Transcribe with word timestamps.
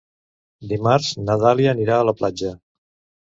Dimarts 0.71 1.09
na 1.27 1.35
Dàlia 1.45 1.75
anirà 1.75 1.99
a 2.01 2.07
la 2.09 2.17
platja. 2.23 2.55